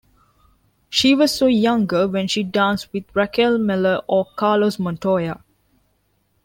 [0.89, 5.43] She was so younger when she dance with Raquel Meller o Carlos Montoya.